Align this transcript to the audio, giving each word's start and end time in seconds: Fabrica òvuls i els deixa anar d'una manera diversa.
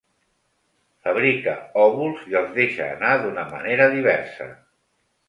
Fabrica 1.07 1.53
òvuls 1.83 2.23
i 2.31 2.37
els 2.39 2.55
deixa 2.55 2.87
anar 2.97 3.13
d'una 3.25 3.45
manera 3.53 3.89
diversa. 3.97 4.49